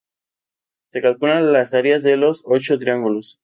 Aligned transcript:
Se 0.89 0.99
calculan 0.99 1.53
las 1.53 1.75
áreas 1.75 2.01
de 2.01 2.17
los 2.17 2.41
ocho 2.47 2.79
triángulos. 2.79 3.39